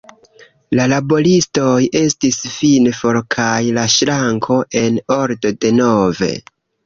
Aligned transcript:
La 0.77 0.85
laboristoj 0.91 1.73
estis 1.99 2.39
fine 2.53 2.93
for 3.01 3.19
kaj 3.37 3.59
la 3.77 3.83
ŝranko 3.99 4.57
en 4.83 4.97
ordo 5.19 5.55
denove. 5.67 6.33